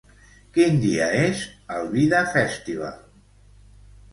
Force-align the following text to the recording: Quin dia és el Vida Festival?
Quin 0.55 0.77
dia 0.85 1.09
és 1.17 1.43
el 1.75 1.85
Vida 1.93 2.25
Festival? 2.37 2.99